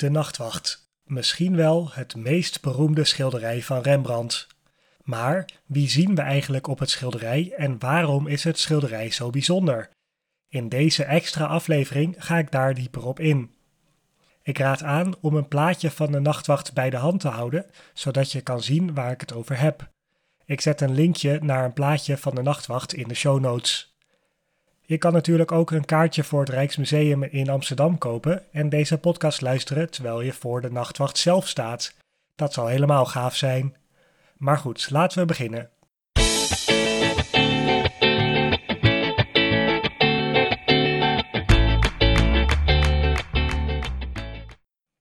De 0.00 0.10
Nachtwacht. 0.10 0.90
Misschien 1.04 1.56
wel 1.56 1.90
het 1.92 2.16
meest 2.16 2.60
beroemde 2.60 3.04
schilderij 3.04 3.62
van 3.62 3.80
Rembrandt. 3.80 4.46
Maar 5.02 5.48
wie 5.66 5.88
zien 5.88 6.14
we 6.14 6.20
eigenlijk 6.20 6.66
op 6.66 6.78
het 6.78 6.90
schilderij 6.90 7.52
en 7.56 7.78
waarom 7.78 8.26
is 8.26 8.44
het 8.44 8.58
schilderij 8.58 9.10
zo 9.10 9.30
bijzonder? 9.30 9.90
In 10.48 10.68
deze 10.68 11.04
extra 11.04 11.44
aflevering 11.44 12.14
ga 12.18 12.38
ik 12.38 12.50
daar 12.50 12.74
dieper 12.74 13.06
op 13.06 13.20
in. 13.20 13.54
Ik 14.42 14.58
raad 14.58 14.82
aan 14.82 15.14
om 15.20 15.34
een 15.34 15.48
plaatje 15.48 15.90
van 15.90 16.12
de 16.12 16.20
nachtwacht 16.20 16.72
bij 16.72 16.90
de 16.90 16.96
hand 16.96 17.20
te 17.20 17.28
houden, 17.28 17.66
zodat 17.94 18.32
je 18.32 18.40
kan 18.40 18.62
zien 18.62 18.94
waar 18.94 19.12
ik 19.12 19.20
het 19.20 19.32
over 19.32 19.58
heb. 19.58 19.90
Ik 20.44 20.60
zet 20.60 20.80
een 20.80 20.94
linkje 20.94 21.38
naar 21.42 21.64
een 21.64 21.72
plaatje 21.72 22.16
van 22.16 22.34
de 22.34 22.42
nachtwacht 22.42 22.94
in 22.94 23.08
de 23.08 23.14
show 23.14 23.40
notes. 23.40 23.89
Je 24.90 24.98
kan 24.98 25.12
natuurlijk 25.12 25.52
ook 25.52 25.70
een 25.70 25.84
kaartje 25.84 26.24
voor 26.24 26.40
het 26.40 26.48
Rijksmuseum 26.48 27.22
in 27.22 27.48
Amsterdam 27.48 27.98
kopen 27.98 28.42
en 28.52 28.68
deze 28.68 28.98
podcast 28.98 29.40
luisteren 29.40 29.90
terwijl 29.90 30.20
je 30.20 30.32
voor 30.32 30.60
de 30.60 30.70
nachtwacht 30.70 31.18
zelf 31.18 31.48
staat. 31.48 31.94
Dat 32.36 32.52
zal 32.52 32.66
helemaal 32.66 33.06
gaaf 33.06 33.36
zijn. 33.36 33.76
Maar 34.36 34.58
goed, 34.58 34.90
laten 34.90 35.18
we 35.18 35.24
beginnen. 35.24 35.70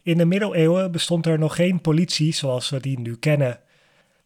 In 0.03 0.17
de 0.17 0.25
middeleeuwen 0.25 0.91
bestond 0.91 1.25
er 1.25 1.39
nog 1.39 1.55
geen 1.55 1.81
politie 1.81 2.33
zoals 2.33 2.69
we 2.69 2.79
die 2.79 2.99
nu 2.99 3.15
kennen. 3.15 3.59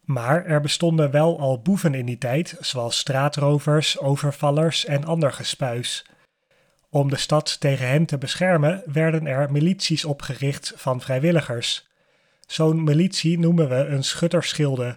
Maar 0.04 0.44
er 0.44 0.60
bestonden 0.60 1.10
wel 1.10 1.40
al 1.40 1.60
boeven 1.60 1.94
in 1.94 2.06
die 2.06 2.18
tijd, 2.18 2.56
zoals 2.60 2.98
straatrovers, 2.98 3.98
overvallers 3.98 4.84
en 4.84 5.04
ander 5.04 5.32
gespuis. 5.32 6.04
Om 6.90 7.10
de 7.10 7.16
stad 7.16 7.60
tegen 7.60 7.88
hen 7.88 8.06
te 8.06 8.18
beschermen 8.18 8.82
werden 8.86 9.26
er 9.26 9.52
milities 9.52 10.04
opgericht 10.04 10.72
van 10.76 11.00
vrijwilligers. 11.00 11.88
Zo'n 12.46 12.84
militie 12.84 13.38
noemen 13.38 13.68
we 13.68 13.74
een 13.74 14.04
schutterschilde. 14.04 14.96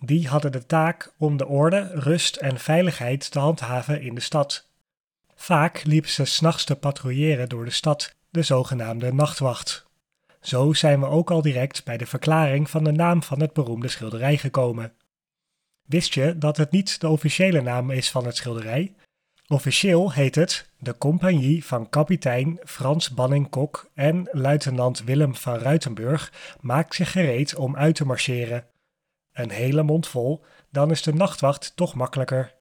Die 0.00 0.28
hadden 0.28 0.52
de 0.52 0.66
taak 0.66 1.12
om 1.18 1.36
de 1.36 1.46
orde, 1.46 1.90
rust 1.94 2.36
en 2.36 2.58
veiligheid 2.58 3.30
te 3.30 3.38
handhaven 3.38 4.00
in 4.00 4.14
de 4.14 4.20
stad. 4.20 4.66
Vaak 5.34 5.84
liepen 5.84 6.10
ze 6.10 6.24
s'nachts 6.24 6.64
te 6.64 6.76
patrouilleren 6.76 7.48
door 7.48 7.64
de 7.64 7.70
stad, 7.70 8.14
de 8.30 8.42
zogenaamde 8.42 9.12
nachtwacht. 9.12 9.87
Zo 10.48 10.72
zijn 10.72 11.00
we 11.00 11.06
ook 11.06 11.30
al 11.30 11.42
direct 11.42 11.84
bij 11.84 11.96
de 11.96 12.06
verklaring 12.06 12.70
van 12.70 12.84
de 12.84 12.92
naam 12.92 13.22
van 13.22 13.40
het 13.40 13.52
beroemde 13.52 13.88
schilderij 13.88 14.36
gekomen. 14.36 14.92
Wist 15.82 16.14
je 16.14 16.38
dat 16.38 16.56
het 16.56 16.70
niet 16.70 17.00
de 17.00 17.08
officiële 17.08 17.60
naam 17.60 17.90
is 17.90 18.10
van 18.10 18.26
het 18.26 18.36
schilderij? 18.36 18.94
Officieel 19.46 20.12
heet 20.12 20.34
het 20.34 20.70
de 20.78 20.98
Compagnie 20.98 21.64
van 21.64 21.88
kapitein 21.88 22.60
Frans 22.64 23.10
Banning-Kok 23.10 23.90
en 23.94 24.28
luitenant 24.32 25.04
Willem 25.04 25.34
van 25.34 25.54
Ruitenburg 25.54 26.32
maakt 26.60 26.94
zich 26.94 27.12
gereed 27.12 27.54
om 27.54 27.76
uit 27.76 27.94
te 27.94 28.06
marcheren. 28.06 28.66
Een 29.32 29.50
hele 29.50 29.82
mond 29.82 30.08
vol, 30.08 30.44
dan 30.70 30.90
is 30.90 31.02
de 31.02 31.14
nachtwacht 31.14 31.72
toch 31.76 31.94
makkelijker. 31.94 32.54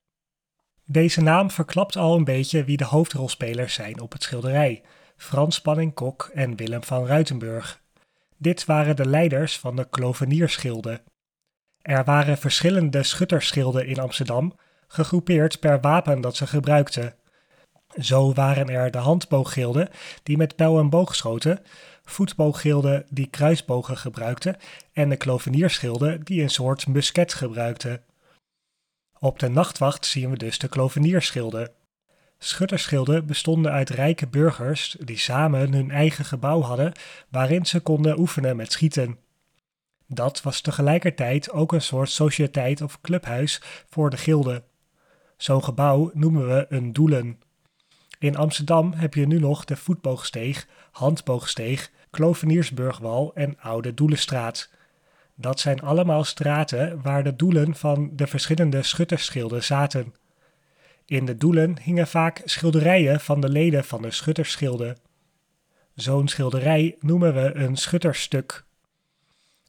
Deze 0.86 1.22
naam 1.22 1.52
verklapt 1.52 1.96
al 1.96 2.16
een 2.16 2.24
beetje 2.24 2.64
wie 2.64 2.78
de 2.78 2.86
hoofdrolspelers 2.86 3.74
zijn 3.74 4.00
op 4.00 4.12
het 4.12 4.24
schilderij. 4.24 4.84
Frans 5.18 5.56
Spanning-Kok 5.56 6.32
en 6.34 6.56
Willem 6.56 6.84
van 6.84 7.06
Ruitenburg. 7.06 7.82
Dit 8.38 8.66
waren 8.66 8.96
de 8.96 9.06
leiders 9.06 9.60
van 9.60 9.76
de 9.76 9.90
Klovenierschilden. 9.90 11.02
Er 11.82 12.04
waren 12.04 12.38
verschillende 12.38 13.04
schutterschilden 13.04 13.88
in 13.88 14.00
Amsterdam, 14.00 14.56
gegroepeerd 14.88 15.60
per 15.60 15.82
wapen 15.82 16.22
dat 16.22 16.36
ze 16.36 16.48
gebruikten. 16.48 17.16
Zo 18.00 18.34
waren 18.34 18.70
er 18.70 18.92
de 18.92 18.98
handbooggilden 18.98 19.90
die 20.24 20.38
met 20.38 20.56
pijl 20.56 20.80
en 20.80 20.90
boog 20.90 21.16
schoten, 21.16 21.64
voetbooggilden 22.04 23.06
die 23.10 23.28
kruisbogen 23.28 23.98
gebruikten 23.98 24.58
en 24.94 25.10
de 25.10 25.18
klovenierschilden 25.18 26.24
die 26.24 26.42
een 26.42 26.50
soort 26.50 26.88
musket 26.88 27.34
gebruikten. 27.34 28.04
Op 29.20 29.40
de 29.40 29.50
nachtwacht 29.50 30.06
zien 30.06 30.30
we 30.30 30.38
dus 30.38 30.60
de 30.60 30.68
klovenierschilden. 30.68 31.72
Schutterschilden 32.40 33.26
bestonden 33.26 33.72
uit 33.72 33.90
rijke 33.90 34.28
burgers 34.28 34.96
die 35.00 35.18
samen 35.18 35.74
hun 35.74 35.92
eigen 35.92 36.26
gebouw 36.26 36.62
hadden 36.62 36.92
waarin 37.30 37.66
ze 37.66 37.80
konden 37.80 38.20
oefenen 38.20 38.56
met 38.56 38.72
schieten. 38.72 39.18
Dat 40.08 40.42
was 40.42 40.62
tegelijkertijd 40.62 41.52
ook 41.52 41.72
een 41.72 41.82
soort 41.82 42.10
sociëteit 42.10 42.82
of 42.82 43.02
clubhuis 43.02 43.62
voor 43.90 44.10
de 44.10 44.18
gilden. 44.18 44.64
Zo'n 45.38 45.64
gebouw 45.64 46.12
noemen 46.14 46.48
we 46.48 46.66
een 46.70 46.94
doelen. 46.94 47.40
In 48.20 48.38
Amsterdam 48.38 48.94
heb 48.94 49.14
je 49.14 49.28
nu 49.28 49.40
nog 49.40 49.66
de 49.66 49.76
voetboogsteeg, 49.76 50.68
handboogsteeg, 50.92 51.92
Kloveniersburgwal 52.10 53.32
en 53.36 53.60
Oude 53.60 53.94
Doelenstraat. 53.94 54.70
Dat 55.36 55.60
zijn 55.60 55.82
allemaal 55.82 56.24
straten 56.24 57.02
waar 57.02 57.24
de 57.24 57.36
doelen 57.36 57.76
van 57.76 58.10
de 58.14 58.28
verschillende 58.28 58.84
schutterschilden 58.84 59.64
zaten. 59.64 60.14
In 61.10 61.26
de 61.26 61.38
doelen 61.38 61.78
hingen 61.82 62.08
vaak 62.08 62.42
schilderijen 62.46 63.20
van 63.20 63.42
de 63.42 63.50
leden 63.50 63.84
van 63.84 64.02
de 64.02 64.12
schuttersschilden. 64.12 64.98
Zo'n 65.96 66.28
schilderij 66.28 66.96
noemen 67.00 67.34
we 67.34 67.56
een 67.56 67.78
schutterstuk. 67.78 68.64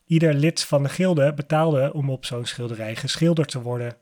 Ieder 0.05 0.35
lid 0.35 0.65
van 0.65 0.83
de 0.83 0.89
gilde 0.89 1.35
betaalde 1.35 1.93
om 1.93 2.11
op 2.11 2.25
zo'n 2.25 2.47
schilderij 2.47 2.97
geschilderd 2.97 3.51
te 3.51 3.63
worden. 3.63 3.97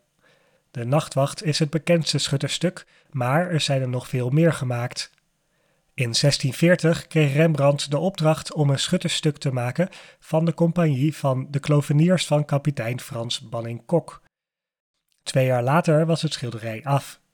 De 0.70 0.84
Nachtwacht 0.84 1.44
is 1.44 1.58
het 1.58 1.70
bekendste 1.70 2.18
schutterstuk, 2.18 2.86
maar 3.10 3.50
er 3.50 3.60
zijn 3.60 3.80
er 3.80 3.88
nog 3.88 4.08
veel 4.08 4.30
meer 4.30 4.52
gemaakt. 4.52 5.10
In 5.94 6.12
1640 6.12 7.06
kreeg 7.06 7.32
Rembrandt 7.32 7.90
de 7.90 7.98
opdracht 7.98 8.52
om 8.52 8.70
een 8.70 8.78
schutterstuk 8.78 9.38
te 9.38 9.52
maken 9.52 9.88
van 10.18 10.44
de 10.44 10.54
compagnie 10.54 11.16
van 11.16 11.46
de 11.50 11.60
kloveniers 11.60 12.26
van 12.26 12.44
kapitein 12.44 13.00
Frans 13.00 13.40
Banning-Kok. 13.40 14.22
Twee 15.22 15.46
jaar 15.46 15.62
later 15.62 16.06
was 16.06 16.22
het 16.22 16.32
schilderij 16.32 16.84
af. 16.84 17.24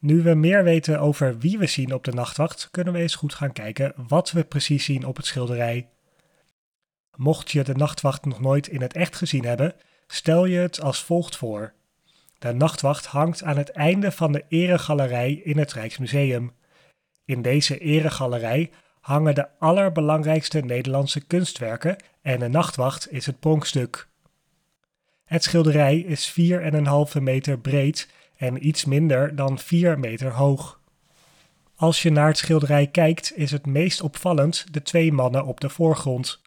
Nu 0.00 0.22
we 0.22 0.34
meer 0.34 0.64
weten 0.64 1.00
over 1.00 1.38
wie 1.38 1.58
we 1.58 1.66
zien 1.66 1.94
op 1.94 2.04
de 2.04 2.12
nachtwacht, 2.12 2.68
kunnen 2.70 2.92
we 2.92 2.98
eens 2.98 3.14
goed 3.14 3.34
gaan 3.34 3.52
kijken 3.52 3.92
wat 4.08 4.30
we 4.30 4.44
precies 4.44 4.84
zien 4.84 5.06
op 5.06 5.16
het 5.16 5.26
schilderij. 5.26 5.88
Mocht 7.16 7.50
je 7.50 7.64
de 7.64 7.74
nachtwacht 7.74 8.24
nog 8.24 8.40
nooit 8.40 8.68
in 8.68 8.80
het 8.80 8.92
echt 8.92 9.16
gezien 9.16 9.44
hebben, 9.44 9.74
stel 10.06 10.44
je 10.44 10.58
het 10.58 10.80
als 10.80 11.04
volgt 11.04 11.36
voor. 11.36 11.72
De 12.38 12.52
nachtwacht 12.52 13.06
hangt 13.06 13.42
aan 13.42 13.56
het 13.56 13.70
einde 13.70 14.12
van 14.12 14.32
de 14.32 14.44
eregalerij 14.48 15.32
in 15.32 15.58
het 15.58 15.72
Rijksmuseum. 15.72 16.52
In 17.24 17.42
deze 17.42 17.78
eregalerij 17.78 18.70
hangen 19.00 19.34
de 19.34 19.58
allerbelangrijkste 19.58 20.60
Nederlandse 20.60 21.20
kunstwerken 21.20 21.96
en 22.22 22.38
de 22.38 22.48
nachtwacht 22.48 23.12
is 23.12 23.26
het 23.26 23.40
pronkstuk. 23.40 24.08
Het 25.24 25.42
schilderij 25.42 25.98
is 25.98 26.34
4,5 26.40 27.22
meter 27.22 27.58
breed 27.58 28.08
en 28.40 28.66
iets 28.66 28.84
minder 28.84 29.36
dan 29.36 29.58
4 29.58 29.98
meter 29.98 30.32
hoog. 30.32 30.80
Als 31.76 32.02
je 32.02 32.10
naar 32.10 32.26
het 32.26 32.38
schilderij 32.38 32.86
kijkt, 32.86 33.32
is 33.36 33.50
het 33.50 33.66
meest 33.66 34.00
opvallend 34.00 34.66
de 34.70 34.82
twee 34.82 35.12
mannen 35.12 35.44
op 35.44 35.60
de 35.60 35.68
voorgrond. 35.68 36.40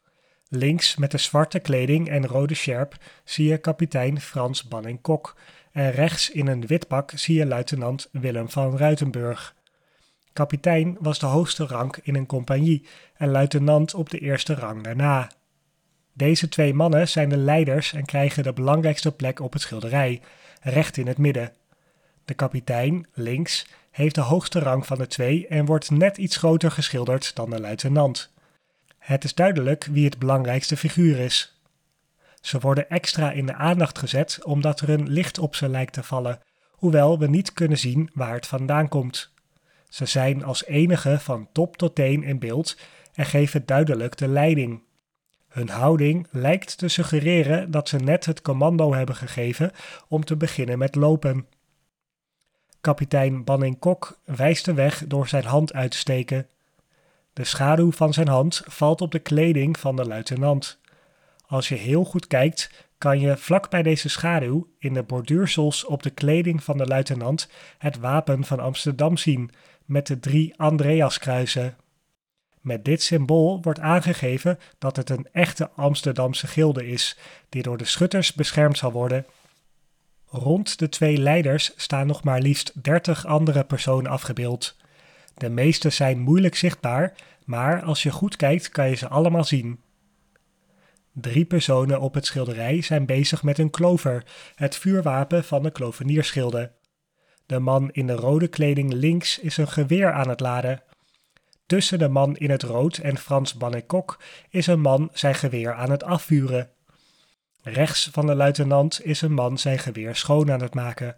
Links 0.48 0.96
met 0.96 1.12
de 1.12 1.18
zwarte 1.18 1.60
kleding 1.60 2.10
en 2.10 2.28
rode 2.28 2.54
sjerp 2.54 2.98
zie 3.24 3.48
je 3.48 3.58
kapitein 3.58 4.22
Frans 4.22 4.68
Banning-Kok 4.68 5.38
en 5.72 5.92
rechts 5.92 6.30
in 6.30 6.48
een 6.48 6.68
wit 6.68 6.88
pak 6.88 7.12
zie 7.16 7.38
je 7.38 7.46
luitenant 7.46 8.10
Willem 8.12 8.50
van 8.50 8.78
Ruitenburg. 8.78 9.56
Kapitein 10.34 10.98
was 11.00 11.20
de 11.20 11.26
hoogste 11.26 11.66
rank 11.66 12.00
in 12.04 12.16
een 12.16 12.26
compagnie 12.26 12.86
en 13.16 13.30
luitenant 13.30 13.94
op 13.94 14.10
de 14.10 14.20
eerste 14.20 14.54
rang 14.54 14.84
daarna. 14.84 15.32
Deze 16.14 16.50
twee 16.50 16.74
mannen 16.74 17.08
zijn 17.08 17.30
de 17.30 17.38
leiders 17.38 17.94
en 17.94 18.06
krijgen 18.06 18.44
de 18.44 18.54
belangrijkste 18.54 19.12
plek 19.12 19.40
op 19.40 19.54
het 19.54 19.62
schilderij, 19.62 20.22
recht 20.62 20.98
in 20.98 21.08
het 21.08 21.18
midden. 21.18 21.52
De 22.26 22.34
kapitein, 22.34 23.08
links, 23.14 23.68
heeft 23.92 24.16
de 24.16 24.22
hoogste 24.22 24.60
rang 24.60 24.86
van 24.86 24.98
de 24.98 25.08
twee 25.08 25.48
en 25.48 25.66
wordt 25.66 25.92
net 25.92 26.18
iets 26.18 26.36
groter 26.38 26.72
geschilderd 26.72 27.36
dan 27.36 27.50
de 27.50 27.60
luitenant. 27.60 28.32
Het 28.98 29.24
is 29.24 29.34
duidelijk 29.34 29.88
wie 29.92 30.06
het 30.06 30.20
belangrijkste 30.20 30.78
figuur 30.78 31.20
is. 31.20 31.62
Ze 32.42 32.60
worden 32.60 32.90
extra 32.90 33.32
in 33.32 33.46
de 33.46 33.54
aandacht 33.54 33.98
gezet 33.98 34.40
omdat 34.44 34.80
er 34.80 34.90
een 34.90 35.10
licht 35.10 35.38
op 35.38 35.56
ze 35.56 35.70
lijkt 35.70 35.94
te 35.94 36.04
vallen, 36.04 36.40
hoewel 36.72 37.20
we 37.20 37.28
niet 37.28 37.54
kunnen 37.54 37.78
zien 37.78 38.10
waar 38.14 38.34
het 38.34 38.48
vandaan 38.48 38.88
komt. 38.88 39.32
Ze 39.90 40.06
zijn 40.06 40.44
als 40.44 40.66
enige 40.66 41.20
van 41.20 41.50
top 41.52 41.78
tot 41.78 41.96
teen 41.96 42.24
in 42.24 42.40
beeld 42.40 42.78
en 43.14 43.26
geven 43.26 43.66
duidelijk 43.66 44.18
de 44.18 44.28
leiding. 44.28 44.82
Hun 45.48 45.70
houding 45.70 46.28
lijkt 46.32 46.78
te 46.78 46.88
suggereren 46.88 47.72
dat 47.72 47.90
ze 47.90 47.98
net 47.98 48.26
het 48.26 48.42
commando 48.42 48.94
hebben 48.94 49.16
gegeven 49.16 49.72
om 50.08 50.26
te 50.26 50.36
beginnen 50.36 50.78
met 50.78 50.96
lopen. 50.96 51.48
Kapitein 52.84 53.44
Banning-Kok 53.44 54.20
wijst 54.26 54.66
de 54.66 54.74
weg 54.74 55.04
door 55.08 55.28
zijn 55.28 55.46
hand 55.46 55.74
uit 55.74 55.92
te 55.92 55.98
steken. 55.98 56.48
De 57.34 57.44
schaduw 57.44 57.92
van 57.92 58.14
zijn 58.14 58.28
hand 58.28 58.62
valt 58.66 59.02
op 59.02 59.12
de 59.12 59.20
kleding 59.20 59.80
van 59.80 59.96
de 59.96 60.06
luitenant. 60.06 60.80
Als 61.48 61.70
je 61.70 61.76
heel 61.76 62.04
goed 62.04 62.28
kijkt, 62.28 62.88
kan 62.98 63.20
je 63.20 63.38
vlak 63.38 63.70
bij 63.70 63.84
deze 63.84 64.10
schaduw 64.10 64.68
in 64.80 64.94
de 64.94 65.04
borduursels 65.04 65.86
op 65.86 66.04
de 66.04 66.10
kleding 66.10 66.64
van 66.64 66.78
de 66.78 66.86
luitenant 66.86 67.50
het 67.78 67.98
wapen 67.98 68.44
van 68.44 68.60
Amsterdam 68.60 69.18
zien 69.18 69.52
met 69.86 70.08
de 70.08 70.20
drie 70.20 70.54
Andreaskruisen. 70.58 71.76
Met 72.62 72.86
dit 72.86 73.02
symbool 73.02 73.62
wordt 73.62 73.80
aangegeven 73.80 74.60
dat 74.78 74.96
het 74.96 75.10
een 75.10 75.28
echte 75.32 75.70
Amsterdamse 75.76 76.48
gilde 76.48 76.88
is, 76.88 77.18
die 77.50 77.64
door 77.64 77.78
de 77.78 77.86
schutters 77.86 78.34
beschermd 78.34 78.78
zal 78.78 78.92
worden. 78.92 79.26
Rond 80.36 80.80
de 80.80 80.90
twee 80.90 81.18
leiders 81.18 81.74
staan 81.76 82.08
nog 82.08 82.24
maar 82.24 82.42
liefst 82.42 82.84
30 82.84 83.26
andere 83.26 83.64
personen 83.64 84.12
afgebeeld. 84.12 84.78
De 85.34 85.50
meeste 85.50 85.90
zijn 85.90 86.20
moeilijk 86.20 86.56
zichtbaar, 86.56 87.14
maar 87.46 87.84
als 87.84 88.04
je 88.04 88.12
goed 88.12 88.36
kijkt 88.36 88.70
kan 88.70 88.90
je 88.90 88.96
ze 88.96 89.08
allemaal 89.08 89.44
zien. 89.44 89.80
Drie 91.12 91.46
personen 91.46 92.00
op 92.00 92.14
het 92.14 92.26
schilderij 92.26 92.82
zijn 92.82 93.06
bezig 93.06 93.44
met 93.44 93.58
een 93.58 93.70
klover, 93.70 94.24
het 94.56 94.76
vuurwapen 94.76 95.44
van 95.44 95.64
de 95.64 95.72
kloveniersschilden. 95.72 96.72
De 97.46 97.60
man 97.60 97.92
in 97.92 98.08
de 98.08 98.16
rode 98.16 98.48
kleding 98.48 98.94
links 98.94 99.40
is 99.40 99.58
een 99.58 99.68
geweer 99.68 100.12
aan 100.12 100.30
het 100.30 100.40
laden. 100.40 100.84
Tussen 101.66 102.00
de 102.00 102.10
man 102.10 102.36
in 102.38 102.50
het 102.50 102.64
rood 102.64 102.98
en 102.98 103.18
Frans 103.18 103.54
Bannekok 103.54 104.20
is 104.50 104.68
een 104.68 104.82
man 104.82 105.10
zijn 105.14 105.36
geweer 105.36 105.74
aan 105.74 105.92
het 105.92 106.04
afvuren. 106.04 106.73
Rechts 107.64 108.10
van 108.12 108.26
de 108.26 108.36
luitenant 108.36 109.06
is 109.06 109.22
een 109.22 109.34
man 109.34 109.58
zijn 109.58 109.80
geweer 109.80 110.16
schoon 110.16 110.52
aan 110.52 110.62
het 110.62 110.74
maken. 110.74 111.16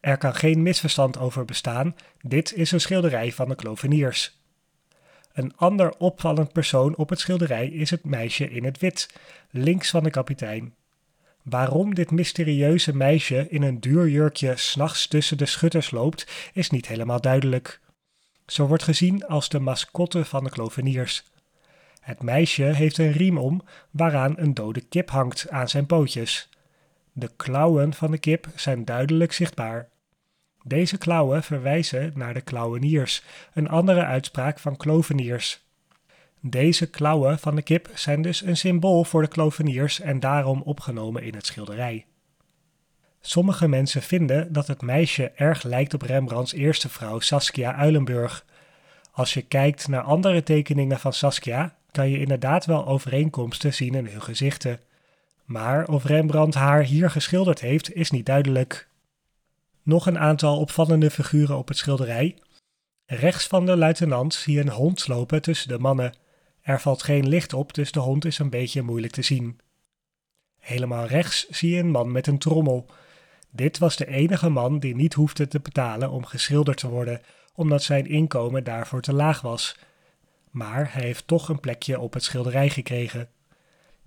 Er 0.00 0.18
kan 0.18 0.34
geen 0.34 0.62
misverstand 0.62 1.18
over 1.18 1.44
bestaan, 1.44 1.96
dit 2.20 2.52
is 2.52 2.72
een 2.72 2.80
schilderij 2.80 3.32
van 3.32 3.48
de 3.48 3.54
kloveniers. 3.54 4.40
Een 5.32 5.56
ander 5.56 5.96
opvallend 5.96 6.52
persoon 6.52 6.96
op 6.96 7.08
het 7.08 7.20
schilderij 7.20 7.66
is 7.66 7.90
het 7.90 8.04
meisje 8.04 8.50
in 8.50 8.64
het 8.64 8.78
wit, 8.78 9.08
links 9.50 9.90
van 9.90 10.02
de 10.02 10.10
kapitein. 10.10 10.74
Waarom 11.42 11.94
dit 11.94 12.10
mysterieuze 12.10 12.96
meisje 12.96 13.46
in 13.48 13.62
een 13.62 13.80
duur 13.80 14.08
jurkje 14.08 14.56
s'nachts 14.56 15.06
tussen 15.06 15.38
de 15.38 15.46
schutters 15.46 15.90
loopt, 15.90 16.50
is 16.52 16.70
niet 16.70 16.86
helemaal 16.86 17.20
duidelijk. 17.20 17.80
Zo 18.46 18.66
wordt 18.66 18.82
gezien 18.82 19.26
als 19.26 19.48
de 19.48 19.58
mascotte 19.58 20.24
van 20.24 20.44
de 20.44 20.50
kloveniers. 20.50 21.31
Het 22.02 22.22
meisje 22.22 22.62
heeft 22.62 22.98
een 22.98 23.12
riem 23.12 23.38
om 23.38 23.62
waaraan 23.90 24.34
een 24.36 24.54
dode 24.54 24.80
kip 24.80 25.10
hangt 25.10 25.50
aan 25.50 25.68
zijn 25.68 25.86
pootjes. 25.86 26.48
De 27.12 27.30
klauwen 27.36 27.94
van 27.94 28.10
de 28.10 28.18
kip 28.18 28.46
zijn 28.54 28.84
duidelijk 28.84 29.32
zichtbaar. 29.32 29.88
Deze 30.62 30.98
klauwen 30.98 31.42
verwijzen 31.42 32.12
naar 32.14 32.34
de 32.34 32.40
klauweniers, 32.40 33.22
een 33.54 33.68
andere 33.68 34.04
uitspraak 34.04 34.58
van 34.58 34.76
kloveniers. 34.76 35.64
Deze 36.40 36.90
klauwen 36.90 37.38
van 37.38 37.54
de 37.54 37.62
kip 37.62 37.90
zijn 37.94 38.22
dus 38.22 38.42
een 38.42 38.56
symbool 38.56 39.04
voor 39.04 39.22
de 39.22 39.28
kloveniers 39.28 40.00
en 40.00 40.20
daarom 40.20 40.62
opgenomen 40.62 41.22
in 41.22 41.34
het 41.34 41.46
schilderij. 41.46 42.06
Sommige 43.20 43.68
mensen 43.68 44.02
vinden 44.02 44.52
dat 44.52 44.66
het 44.66 44.82
meisje 44.82 45.30
erg 45.34 45.62
lijkt 45.62 45.94
op 45.94 46.02
Rembrandts 46.02 46.52
eerste 46.52 46.88
vrouw 46.88 47.20
Saskia 47.20 47.74
Uilenburg. 47.74 48.44
Als 49.12 49.34
je 49.34 49.42
kijkt 49.42 49.88
naar 49.88 50.02
andere 50.02 50.42
tekeningen 50.42 50.98
van 50.98 51.12
Saskia, 51.12 51.76
kan 51.92 52.10
je 52.10 52.18
inderdaad 52.18 52.66
wel 52.66 52.86
overeenkomsten 52.86 53.74
zien 53.74 53.94
in 53.94 54.06
hun 54.06 54.22
gezichten. 54.22 54.80
Maar 55.44 55.88
of 55.88 56.04
Rembrandt 56.04 56.54
haar 56.54 56.82
hier 56.82 57.10
geschilderd 57.10 57.60
heeft, 57.60 57.94
is 57.94 58.10
niet 58.10 58.26
duidelijk. 58.26 58.88
Nog 59.82 60.06
een 60.06 60.18
aantal 60.18 60.58
opvallende 60.58 61.10
figuren 61.10 61.56
op 61.56 61.68
het 61.68 61.76
schilderij. 61.76 62.36
Rechts 63.06 63.46
van 63.46 63.66
de 63.66 63.76
luitenant 63.76 64.34
zie 64.34 64.54
je 64.54 64.60
een 64.60 64.68
hond 64.68 65.08
lopen 65.08 65.42
tussen 65.42 65.68
de 65.68 65.78
mannen. 65.78 66.14
Er 66.60 66.80
valt 66.80 67.02
geen 67.02 67.28
licht 67.28 67.52
op, 67.52 67.74
dus 67.74 67.92
de 67.92 68.00
hond 68.00 68.24
is 68.24 68.38
een 68.38 68.50
beetje 68.50 68.82
moeilijk 68.82 69.12
te 69.12 69.22
zien. 69.22 69.60
Helemaal 70.58 71.06
rechts 71.06 71.48
zie 71.48 71.74
je 71.74 71.78
een 71.78 71.90
man 71.90 72.12
met 72.12 72.26
een 72.26 72.38
trommel. 72.38 72.86
Dit 73.50 73.78
was 73.78 73.96
de 73.96 74.06
enige 74.06 74.48
man 74.48 74.78
die 74.78 74.94
niet 74.94 75.14
hoefde 75.14 75.48
te 75.48 75.60
betalen 75.60 76.10
om 76.10 76.24
geschilderd 76.24 76.78
te 76.78 76.88
worden, 76.88 77.20
omdat 77.54 77.82
zijn 77.82 78.06
inkomen 78.06 78.64
daarvoor 78.64 79.00
te 79.00 79.12
laag 79.12 79.40
was. 79.40 79.76
Maar 80.52 80.92
hij 80.92 81.02
heeft 81.02 81.26
toch 81.26 81.48
een 81.48 81.60
plekje 81.60 82.00
op 82.00 82.12
het 82.12 82.24
schilderij 82.24 82.68
gekregen. 82.68 83.28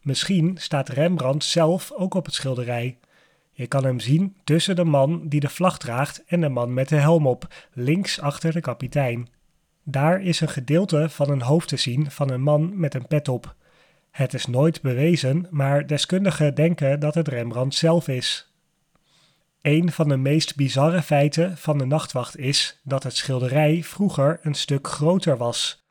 Misschien 0.02 0.58
staat 0.58 0.90
Rembrandt 0.90 1.44
zelf 1.44 1.92
ook 1.92 2.14
op 2.14 2.26
het 2.26 2.34
schilderij. 2.34 2.98
Je 3.52 3.68
kan 3.68 3.84
hem 3.84 4.00
zien 4.00 4.36
tussen 4.44 4.76
de 4.76 4.84
man 4.84 5.28
die 5.28 5.40
de 5.40 5.50
vlag 5.50 5.78
draagt 5.78 6.24
en 6.26 6.42
de 6.42 6.50
man 6.50 6.74
met 6.74 6.90
de 6.90 6.96
helm 6.96 7.28
op, 7.28 7.48
links 7.74 8.20
achter 8.20 8.52
de 8.54 8.62
kapitein. 8.62 9.28
Daar 9.84 10.22
is 10.22 10.42
een 10.42 10.50
gedeelte 10.50 11.10
van 11.10 11.30
een 11.30 11.42
hoofd 11.42 11.68
te 11.68 11.78
zien 11.78 12.12
van 12.12 12.32
een 12.32 12.42
man 12.42 12.80
met 12.80 12.94
een 12.94 13.08
pet 13.08 13.28
op. 13.28 13.56
Het 14.12 14.34
is 14.34 14.46
nooit 14.46 14.82
bewezen, 14.82 15.48
maar 15.50 15.88
deskundigen 15.88 16.56
denken 16.56 17.00
dat 17.00 17.16
het 17.16 17.28
Rembrandt 17.28 17.76
zelf 17.76 18.08
is. 18.08 18.54
Een 19.62 19.92
van 19.92 20.08
de 20.08 20.18
meest 20.18 20.56
bizarre 20.56 21.02
feiten 21.02 21.58
van 21.58 21.78
de 21.78 21.86
nachtwacht 21.86 22.38
is 22.38 22.80
dat 22.84 23.04
het 23.04 23.16
schilderij 23.16 23.84
vroeger 23.84 24.40
een 24.42 24.54
stuk 24.54 24.88
groter 24.88 25.38
was. 25.38 25.85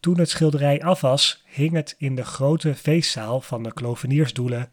Toen 0.00 0.18
het 0.18 0.30
schilderij 0.30 0.82
af 0.82 1.00
was, 1.00 1.44
hing 1.46 1.72
het 1.72 1.94
in 1.98 2.14
de 2.14 2.24
grote 2.24 2.74
feestzaal 2.74 3.40
van 3.40 3.62
de 3.62 3.72
kloveniersdoelen. 3.72 4.70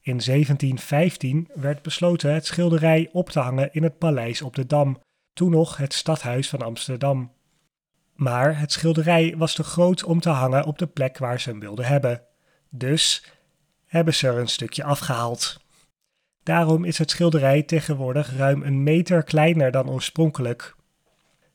In 0.00 0.20
1715 0.24 1.48
werd 1.54 1.82
besloten 1.82 2.34
het 2.34 2.46
schilderij 2.46 3.08
op 3.12 3.30
te 3.30 3.40
hangen 3.40 3.72
in 3.72 3.82
het 3.82 3.98
paleis 3.98 4.42
op 4.42 4.54
de 4.54 4.66
Dam, 4.66 5.00
toen 5.32 5.50
nog 5.50 5.76
het 5.76 5.92
stadhuis 5.92 6.48
van 6.48 6.62
Amsterdam. 6.62 7.32
Maar 8.14 8.58
het 8.58 8.72
schilderij 8.72 9.34
was 9.36 9.54
te 9.54 9.62
groot 9.62 10.04
om 10.04 10.20
te 10.20 10.28
hangen 10.28 10.64
op 10.64 10.78
de 10.78 10.86
plek 10.86 11.18
waar 11.18 11.40
ze 11.40 11.50
hem 11.50 11.60
wilden 11.60 11.84
hebben. 11.84 12.22
Dus 12.70 13.24
hebben 13.86 14.14
ze 14.14 14.26
er 14.28 14.38
een 14.38 14.48
stukje 14.48 14.84
afgehaald. 14.84 15.60
Daarom 16.42 16.84
is 16.84 16.98
het 16.98 17.10
schilderij 17.10 17.62
tegenwoordig 17.62 18.36
ruim 18.36 18.62
een 18.62 18.82
meter 18.82 19.22
kleiner 19.22 19.70
dan 19.70 19.90
oorspronkelijk. 19.90 20.76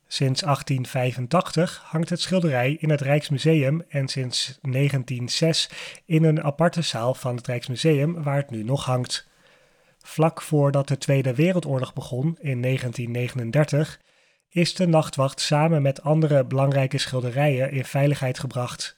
Sinds 0.07 0.41
1885 0.41 1.81
hangt 1.85 2.09
het 2.09 2.21
schilderij 2.21 2.77
in 2.79 2.89
het 2.89 3.01
Rijksmuseum 3.01 3.83
en 3.89 4.07
sinds 4.07 4.59
1906 4.61 5.69
in 6.05 6.23
een 6.23 6.43
aparte 6.43 6.81
zaal 6.81 7.13
van 7.13 7.35
het 7.35 7.47
Rijksmuseum 7.47 8.23
waar 8.23 8.35
het 8.35 8.49
nu 8.49 8.63
nog 8.63 8.85
hangt. 8.85 9.27
Vlak 9.97 10.41
voordat 10.41 10.87
de 10.87 10.97
Tweede 10.97 11.35
Wereldoorlog 11.35 11.93
begon 11.93 12.37
in 12.39 12.61
1939 12.61 13.99
is 14.49 14.75
de 14.75 14.87
nachtwacht 14.87 15.41
samen 15.41 15.81
met 15.81 16.01
andere 16.01 16.45
belangrijke 16.45 16.97
schilderijen 16.97 17.71
in 17.71 17.85
veiligheid 17.85 18.39
gebracht. 18.39 18.97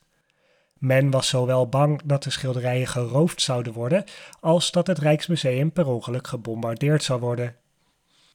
Men 0.73 1.11
was 1.11 1.27
zowel 1.27 1.69
bang 1.69 2.01
dat 2.03 2.23
de 2.23 2.29
schilderijen 2.29 2.87
geroofd 2.87 3.41
zouden 3.41 3.73
worden, 3.73 4.03
als 4.39 4.71
dat 4.71 4.87
het 4.87 4.97
Rijksmuseum 4.97 5.71
per 5.71 5.87
ongeluk 5.87 6.27
gebombardeerd 6.27 7.03
zou 7.03 7.19
worden. 7.19 7.55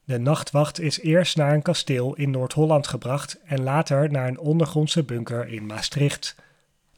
De 0.05 0.19
nachtwacht 0.19 0.79
is 0.79 0.99
eerst 0.99 1.37
naar 1.37 1.53
een 1.53 1.61
kasteel 1.61 2.15
in 2.15 2.31
Noord-Holland 2.31 2.87
gebracht 2.87 3.37
en 3.45 3.63
later 3.63 4.11
naar 4.11 4.27
een 4.27 4.39
ondergrondse 4.39 5.03
bunker 5.03 5.47
in 5.47 5.65
Maastricht. 5.65 6.35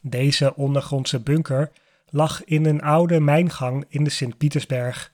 Deze 0.00 0.54
ondergrondse 0.56 1.20
bunker 1.20 1.70
lag 2.10 2.44
in 2.44 2.64
een 2.64 2.82
oude 2.82 3.20
mijngang 3.20 3.84
in 3.88 4.04
de 4.04 4.10
Sint-Pietersberg. 4.10 5.12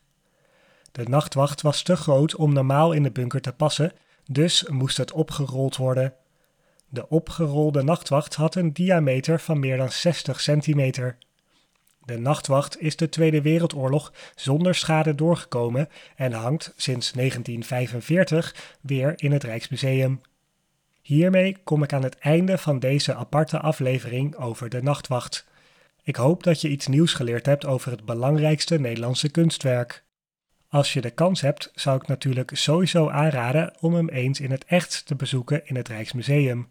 De 0.92 1.08
nachtwacht 1.08 1.62
was 1.62 1.82
te 1.82 1.96
groot 1.96 2.34
om 2.34 2.52
normaal 2.52 2.92
in 2.92 3.02
de 3.02 3.10
bunker 3.10 3.40
te 3.40 3.52
passen, 3.52 3.92
dus 4.30 4.68
moest 4.68 4.96
het 4.96 5.12
opgerold 5.12 5.76
worden. 5.76 6.14
De 6.88 7.08
opgerolde 7.08 7.82
nachtwacht 7.82 8.34
had 8.34 8.54
een 8.54 8.72
diameter 8.72 9.40
van 9.40 9.58
meer 9.58 9.76
dan 9.76 9.90
60 9.90 10.40
centimeter. 10.40 11.16
De 12.04 12.18
nachtwacht 12.18 12.80
is 12.80 12.96
de 12.96 13.08
Tweede 13.08 13.42
Wereldoorlog 13.42 14.12
zonder 14.34 14.74
schade 14.74 15.14
doorgekomen 15.14 15.88
en 16.16 16.32
hangt 16.32 16.72
sinds 16.76 17.12
1945 17.12 18.76
weer 18.80 19.12
in 19.16 19.32
het 19.32 19.44
Rijksmuseum. 19.44 20.20
Hiermee 21.02 21.56
kom 21.64 21.82
ik 21.82 21.92
aan 21.92 22.02
het 22.02 22.18
einde 22.18 22.58
van 22.58 22.78
deze 22.78 23.14
aparte 23.14 23.58
aflevering 23.58 24.36
over 24.36 24.68
de 24.68 24.82
nachtwacht. 24.82 25.46
Ik 26.02 26.16
hoop 26.16 26.42
dat 26.42 26.60
je 26.60 26.68
iets 26.68 26.86
nieuws 26.86 27.12
geleerd 27.12 27.46
hebt 27.46 27.66
over 27.66 27.90
het 27.90 28.04
belangrijkste 28.04 28.80
Nederlandse 28.80 29.30
kunstwerk. 29.30 30.04
Als 30.68 30.92
je 30.92 31.00
de 31.00 31.10
kans 31.10 31.40
hebt, 31.40 31.70
zou 31.74 31.96
ik 31.96 32.06
natuurlijk 32.06 32.50
sowieso 32.54 33.08
aanraden 33.08 33.74
om 33.80 33.94
hem 33.94 34.08
eens 34.08 34.40
in 34.40 34.50
het 34.50 34.64
echt 34.64 35.06
te 35.06 35.14
bezoeken 35.14 35.66
in 35.66 35.76
het 35.76 35.88
Rijksmuseum. 35.88 36.68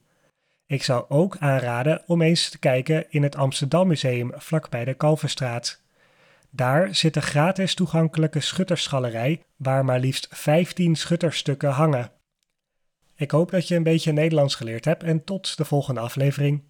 Ik 0.73 0.83
zou 0.83 1.05
ook 1.09 1.37
aanraden 1.39 2.03
om 2.05 2.21
eens 2.21 2.49
te 2.49 2.59
kijken 2.59 3.05
in 3.09 3.23
het 3.23 3.35
Amsterdam 3.35 3.87
Museum 3.87 4.31
vlakbij 4.35 4.85
de 4.85 4.93
Kalverstraat. 4.93 5.81
Daar 6.49 6.95
zit 6.95 7.15
een 7.15 7.21
gratis 7.21 7.73
toegankelijke 7.73 8.39
schuttersgalerij 8.39 9.41
waar 9.55 9.85
maar 9.85 9.99
liefst 9.99 10.27
15 10.31 10.95
schutterstukken 10.95 11.69
hangen. 11.69 12.11
Ik 13.15 13.31
hoop 13.31 13.51
dat 13.51 13.67
je 13.67 13.75
een 13.75 13.83
beetje 13.83 14.11
Nederlands 14.11 14.55
geleerd 14.55 14.85
hebt 14.85 15.03
en 15.03 15.23
tot 15.23 15.57
de 15.57 15.65
volgende 15.65 15.99
aflevering. 15.99 16.63